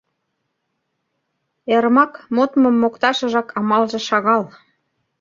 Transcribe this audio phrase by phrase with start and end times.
[1.75, 4.43] «Эрмак» модмым мокташыжак амалже шагал.